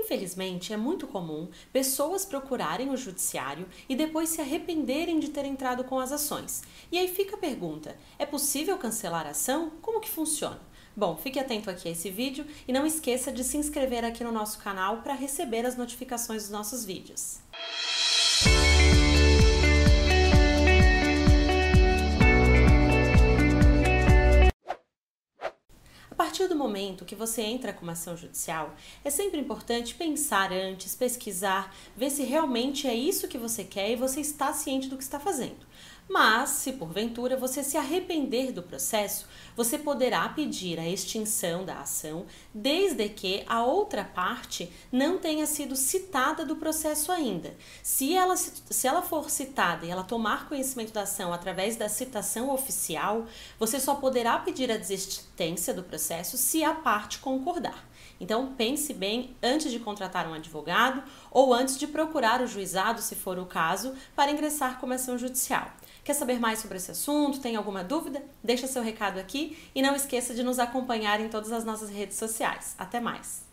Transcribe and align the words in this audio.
Infelizmente, 0.00 0.72
é 0.72 0.76
muito 0.76 1.08
comum 1.08 1.48
pessoas 1.72 2.24
procurarem 2.24 2.88
o 2.88 2.96
judiciário 2.96 3.68
e 3.88 3.96
depois 3.96 4.28
se 4.28 4.40
arrependerem 4.40 5.18
de 5.18 5.28
ter 5.28 5.44
entrado 5.44 5.82
com 5.82 5.98
as 5.98 6.12
ações. 6.12 6.62
E 6.92 6.96
aí 6.96 7.08
fica 7.08 7.34
a 7.34 7.38
pergunta: 7.38 7.96
é 8.16 8.24
possível 8.24 8.78
cancelar 8.78 9.26
a 9.26 9.30
ação? 9.30 9.72
Como 9.82 10.00
que 10.00 10.08
funciona? 10.08 10.60
Bom, 10.96 11.16
fique 11.16 11.38
atento 11.38 11.68
aqui 11.68 11.88
a 11.88 11.92
esse 11.92 12.10
vídeo 12.10 12.46
e 12.66 12.72
não 12.72 12.86
esqueça 12.86 13.32
de 13.32 13.42
se 13.42 13.56
inscrever 13.56 14.04
aqui 14.04 14.22
no 14.22 14.32
nosso 14.32 14.58
canal 14.58 15.02
para 15.02 15.14
receber 15.14 15.66
as 15.66 15.76
notificações 15.76 16.42
dos 16.42 16.50
nossos 16.52 16.84
vídeos. 16.84 17.38
Partir 26.38 26.46
do 26.46 26.54
momento 26.54 27.04
que 27.04 27.16
você 27.16 27.42
entra 27.42 27.72
com 27.72 27.82
uma 27.82 27.94
ação 27.94 28.16
judicial, 28.16 28.76
é 29.04 29.10
sempre 29.10 29.40
importante 29.40 29.96
pensar 29.96 30.52
antes, 30.52 30.94
pesquisar, 30.94 31.74
ver 31.96 32.10
se 32.10 32.22
realmente 32.22 32.86
é 32.86 32.94
isso 32.94 33.26
que 33.26 33.36
você 33.36 33.64
quer 33.64 33.90
e 33.90 33.96
você 33.96 34.20
está 34.20 34.52
ciente 34.52 34.88
do 34.88 34.96
que 34.96 35.02
está 35.02 35.18
fazendo. 35.18 35.66
Mas, 36.08 36.50
se 36.50 36.72
porventura 36.72 37.36
você 37.36 37.62
se 37.62 37.76
arrepender 37.76 38.50
do 38.50 38.62
processo, 38.62 39.26
você 39.54 39.76
poderá 39.76 40.26
pedir 40.30 40.80
a 40.80 40.88
extinção 40.88 41.66
da 41.66 41.80
ação, 41.80 42.24
desde 42.54 43.10
que 43.10 43.44
a 43.46 43.62
outra 43.62 44.02
parte 44.02 44.72
não 44.90 45.18
tenha 45.18 45.46
sido 45.46 45.76
citada 45.76 46.46
do 46.46 46.56
processo 46.56 47.12
ainda. 47.12 47.54
Se 47.82 48.14
ela, 48.14 48.36
se 48.36 48.86
ela 48.86 49.02
for 49.02 49.28
citada 49.28 49.84
e 49.84 49.90
ela 49.90 50.02
tomar 50.02 50.48
conhecimento 50.48 50.94
da 50.94 51.02
ação 51.02 51.30
através 51.30 51.76
da 51.76 51.90
citação 51.90 52.50
oficial, 52.50 53.26
você 53.58 53.78
só 53.78 53.94
poderá 53.94 54.38
pedir 54.38 54.72
a 54.72 54.78
desistência 54.78 55.74
do 55.74 55.82
processo 55.82 56.38
se 56.38 56.64
a 56.64 56.72
parte 56.72 57.18
concordar. 57.18 57.86
Então, 58.20 58.54
pense 58.56 58.92
bem 58.92 59.36
antes 59.42 59.70
de 59.70 59.78
contratar 59.78 60.28
um 60.28 60.34
advogado 60.34 61.02
ou 61.30 61.54
antes 61.54 61.78
de 61.78 61.86
procurar 61.86 62.40
o 62.40 62.46
juizado, 62.46 63.00
se 63.00 63.14
for 63.14 63.38
o 63.38 63.46
caso, 63.46 63.94
para 64.16 64.30
ingressar 64.30 64.80
com 64.80 64.90
ação 64.90 65.16
judicial. 65.16 65.70
Quer 66.04 66.14
saber 66.14 66.38
mais 66.38 66.58
sobre 66.58 66.76
esse 66.76 66.90
assunto? 66.90 67.40
Tem 67.40 67.56
alguma 67.56 67.84
dúvida? 67.84 68.22
Deixa 68.42 68.66
seu 68.66 68.82
recado 68.82 69.18
aqui 69.18 69.58
e 69.74 69.82
não 69.82 69.94
esqueça 69.94 70.34
de 70.34 70.42
nos 70.42 70.58
acompanhar 70.58 71.20
em 71.20 71.28
todas 71.28 71.52
as 71.52 71.64
nossas 71.64 71.90
redes 71.90 72.16
sociais. 72.16 72.74
Até 72.78 73.00
mais! 73.00 73.47